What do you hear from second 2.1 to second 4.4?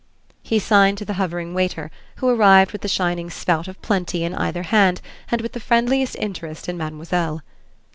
who arrived with the shining spout of plenty in